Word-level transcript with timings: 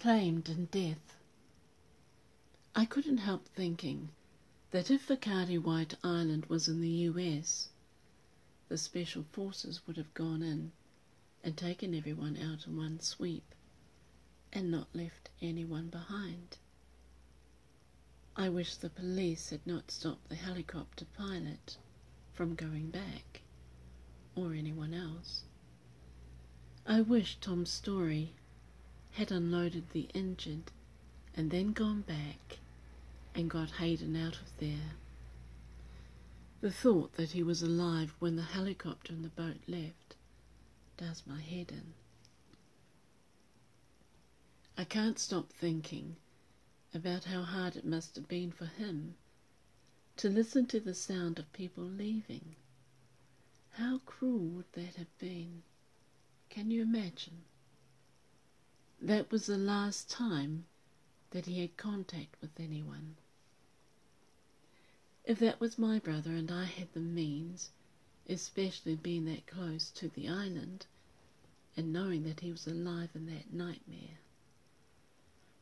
claimed 0.00 0.48
in 0.48 0.64
death. 0.64 1.18
I 2.74 2.86
couldn't 2.86 3.18
help 3.18 3.46
thinking 3.48 4.08
that 4.70 4.90
if 4.90 5.08
Whakaari 5.08 5.62
White 5.62 5.94
Island 6.02 6.46
was 6.46 6.68
in 6.68 6.80
the 6.80 7.04
US, 7.10 7.68
the 8.70 8.78
special 8.78 9.24
forces 9.30 9.86
would 9.86 9.98
have 9.98 10.14
gone 10.14 10.42
in 10.42 10.72
and 11.44 11.54
taken 11.54 11.94
everyone 11.94 12.38
out 12.38 12.66
in 12.66 12.78
one 12.78 12.98
sweep 13.00 13.54
and 14.54 14.70
not 14.70 14.88
left 14.94 15.28
anyone 15.42 15.88
behind. 15.88 16.56
I 18.34 18.48
wish 18.48 18.76
the 18.76 18.88
police 18.88 19.50
had 19.50 19.66
not 19.66 19.90
stopped 19.90 20.30
the 20.30 20.34
helicopter 20.34 21.04
pilot 21.04 21.76
from 22.32 22.54
going 22.54 22.90
back, 22.90 23.42
or 24.34 24.54
anyone 24.54 24.94
else. 24.94 25.44
I 26.86 27.02
wish 27.02 27.36
Tom's 27.38 27.70
Storey 27.70 28.34
had 29.12 29.30
unloaded 29.30 29.90
the 29.90 30.08
injured 30.14 30.70
and 31.34 31.50
then 31.50 31.72
gone 31.72 32.02
back 32.02 32.58
and 33.34 33.50
got 33.50 33.72
Hayden 33.72 34.16
out 34.16 34.34
of 34.34 34.56
there. 34.58 34.92
The 36.60 36.70
thought 36.70 37.14
that 37.14 37.30
he 37.30 37.42
was 37.42 37.62
alive 37.62 38.14
when 38.18 38.36
the 38.36 38.42
helicopter 38.42 39.12
and 39.12 39.24
the 39.24 39.28
boat 39.28 39.60
left 39.66 40.16
does 40.96 41.22
my 41.26 41.40
head 41.40 41.70
in. 41.70 41.94
I 44.76 44.84
can't 44.84 45.18
stop 45.18 45.52
thinking 45.52 46.16
about 46.94 47.24
how 47.24 47.42
hard 47.42 47.76
it 47.76 47.84
must 47.86 48.16
have 48.16 48.28
been 48.28 48.50
for 48.50 48.66
him 48.66 49.14
to 50.16 50.28
listen 50.28 50.66
to 50.66 50.80
the 50.80 50.94
sound 50.94 51.38
of 51.38 51.52
people 51.52 51.84
leaving. 51.84 52.56
How 53.72 54.00
cruel 54.04 54.48
would 54.48 54.72
that 54.72 54.96
have 54.96 55.18
been? 55.18 55.62
Can 56.50 56.70
you 56.70 56.82
imagine? 56.82 57.44
That 59.00 59.30
was 59.30 59.46
the 59.46 59.56
last 59.56 60.10
time 60.10 60.66
that 61.30 61.46
he 61.46 61.60
had 61.60 61.78
contact 61.78 62.36
with 62.42 62.60
anyone. 62.60 63.16
If 65.24 65.38
that 65.38 65.58
was 65.58 65.78
my 65.78 65.98
brother 65.98 66.32
and 66.32 66.50
I 66.50 66.64
had 66.64 66.92
the 66.92 67.00
means, 67.00 67.70
especially 68.28 68.96
being 68.96 69.24
that 69.24 69.46
close 69.46 69.90
to 69.92 70.08
the 70.08 70.28
island, 70.28 70.86
and 71.76 71.92
knowing 71.92 72.24
that 72.24 72.40
he 72.40 72.50
was 72.50 72.66
alive 72.66 73.10
in 73.14 73.26
that 73.26 73.52
nightmare, 73.52 74.18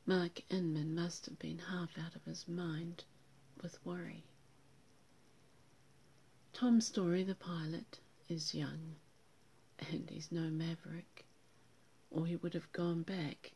Mark 0.04 0.42
Inman 0.50 0.94
must 0.94 1.26
have 1.26 1.38
been 1.38 1.58
half 1.58 1.96
out 1.96 2.16
of 2.16 2.24
his 2.24 2.48
mind 2.48 3.04
with 3.62 3.78
worry. 3.84 4.24
Tom 6.52 6.80
Storey, 6.80 7.22
the 7.22 7.34
pilot, 7.36 8.00
is 8.28 8.54
young, 8.54 8.96
and 9.78 10.10
he's 10.10 10.32
no 10.32 10.50
maverick, 10.50 11.27
or 12.10 12.26
he 12.26 12.36
would 12.36 12.54
have 12.54 12.72
gone 12.72 13.02
back 13.02 13.52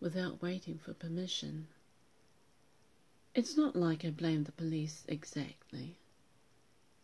without 0.00 0.42
waiting 0.42 0.78
for 0.78 0.92
permission. 0.94 1.66
It's 3.34 3.56
not 3.56 3.74
like 3.74 4.04
I 4.04 4.10
blame 4.10 4.44
the 4.44 4.52
police 4.52 5.04
exactly. 5.08 5.98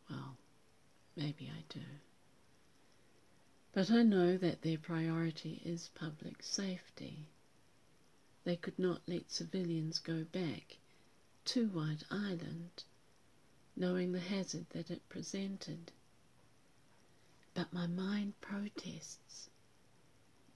Well, 0.09 0.37
maybe 1.17 1.51
I 1.51 1.63
do. 1.69 1.81
But 3.73 3.91
I 3.91 4.03
know 4.03 4.37
that 4.37 4.63
their 4.63 4.79
priority 4.79 5.63
is 5.65 5.91
public 5.95 6.43
safety. 6.43 7.29
They 8.45 8.57
could 8.57 8.79
not 8.79 9.03
let 9.07 9.31
civilians 9.31 9.99
go 9.99 10.25
back 10.25 10.79
to 11.47 11.69
White 11.69 12.05
Island, 12.11 12.85
knowing 13.77 14.13
the 14.13 14.21
hazard 14.21 14.67
that 14.71 14.91
it 14.91 15.09
presented. 15.09 15.93
But 17.55 17.73
my 17.73 17.87
mind 17.87 18.41
protests. 18.41 19.30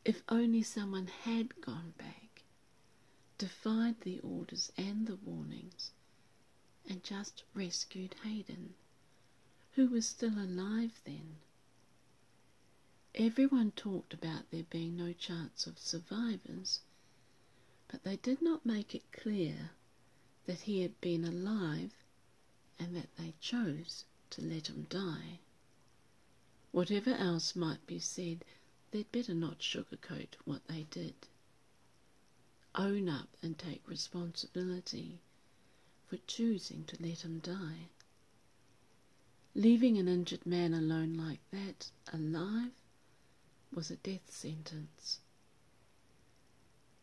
If 0.05 0.22
only 0.28 0.62
someone 0.62 1.06
had 1.06 1.60
gone 1.62 1.94
back, 1.97 2.44
defied 3.38 4.02
the 4.02 4.20
orders 4.20 4.70
and 4.77 5.06
the 5.06 5.16
warnings, 5.16 5.92
and 6.86 7.02
just 7.02 7.42
rescued 7.55 8.14
Hayden, 8.22 8.75
who 9.72 9.87
was 9.88 10.06
still 10.06 10.38
alive 10.38 11.00
then. 11.04 11.37
Everyone 13.14 13.70
talked 13.70 14.12
about 14.12 14.50
there 14.50 14.64
being 14.64 14.94
no 14.94 15.14
chance 15.14 15.66
of 15.66 15.78
survivors 15.78 16.81
but 17.88 18.03
they 18.03 18.16
did 18.16 18.43
not 18.43 18.66
make 18.66 18.94
it 18.94 19.10
clear 19.12 19.70
that 20.47 20.62
he 20.62 20.81
had 20.81 21.00
been 21.00 21.25
alive 21.25 21.93
and 22.78 22.94
that 22.97 23.14
they 23.16 23.32
chose 23.41 24.04
to 24.31 24.43
let 24.43 24.69
him 24.69 24.82
die. 24.91 25.38
Whatever 26.72 27.14
else 27.14 27.54
might 27.54 27.87
be 27.87 27.98
said, 28.00 28.44
they'd 28.94 29.10
better 29.10 29.34
not 29.34 29.59
sugarcoat 29.59 30.37
what 30.44 30.65
they 30.69 30.84
did. 30.84 31.15
Own 32.77 33.09
up 33.09 33.37
and 33.43 33.59
take 33.59 33.88
responsibility 33.88 35.21
for 36.06 36.16
choosing 36.28 36.84
to 36.84 37.03
let 37.03 37.25
him 37.25 37.41
die. 37.41 37.88
Leaving 39.53 39.99
an 39.99 40.06
injured 40.06 40.47
man 40.47 40.72
alone 40.72 41.15
like 41.15 41.41
that, 41.50 41.91
alive, 42.12 42.71
was 43.72 43.91
a 43.91 43.97
death 43.97 44.31
sentence. 44.31 45.19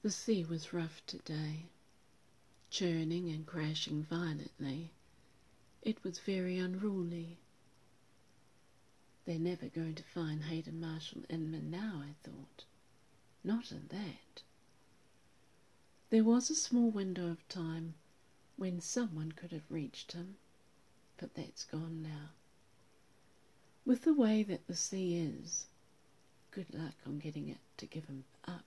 The 0.02 0.12
sea 0.12 0.46
was 0.46 0.72
rough 0.72 1.06
today, 1.06 1.66
churning 2.70 3.30
and 3.30 3.46
crashing 3.46 4.04
violently. 4.04 4.94
It 5.82 6.02
was 6.06 6.20
very 6.20 6.58
unruly. 6.58 7.40
They're 9.26 9.40
never 9.40 9.68
going 9.68 9.96
to 9.96 10.04
find 10.04 10.44
Hayden 10.44 10.80
Marshall 10.80 11.24
Inman 11.30 11.70
now, 11.70 12.04
I 12.04 12.14
thought. 12.24 12.66
Not 13.44 13.72
in 13.72 13.88
that. 13.90 14.42
There 16.10 16.24
was 16.24 16.50
a 16.50 16.56
small 16.56 16.90
window 16.90 17.28
of 17.28 17.48
time 17.48 17.94
when 18.58 18.82
someone 18.82 19.32
could 19.32 19.52
have 19.52 19.70
reached 19.70 20.12
him, 20.12 20.38
but 21.18 21.36
that's 21.36 21.64
gone 21.64 22.02
now. 22.04 22.32
With 23.86 24.04
the 24.04 24.14
way 24.14 24.44
that 24.44 24.68
the 24.68 24.76
sea 24.76 25.18
is, 25.18 25.68
good 26.52 26.74
luck 26.74 26.96
on 27.06 27.20
getting 27.20 27.48
it 27.48 27.58
to 27.78 27.86
give 27.86 28.06
him 28.06 28.26
up. 28.48 28.66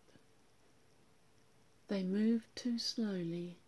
They 1.88 2.02
move 2.02 2.48
too 2.54 2.78
slowly, 2.78 3.58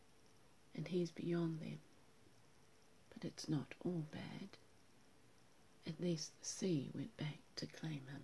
and 0.75 0.89
he's 0.89 1.11
beyond 1.11 1.61
them. 1.61 1.81
But 3.13 3.25
it's 3.25 3.49
not 3.49 3.75
all 3.85 4.07
bad. 4.11 4.49
At 5.87 6.01
least 6.01 6.33
the 6.41 6.47
sea 6.47 6.91
went 6.95 7.17
back 7.17 7.39
to 7.57 7.67
claim 7.67 8.03
him. 8.09 8.23